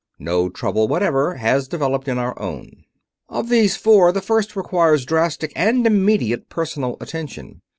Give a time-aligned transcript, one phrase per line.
[0.17, 2.85] No trouble whatever has developed in our own.
[3.29, 7.61] "Of these four, the first requires drastic and immediate personal attention.